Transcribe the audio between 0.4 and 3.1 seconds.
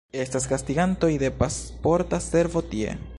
gastigantoj de Pasporta Servo tie.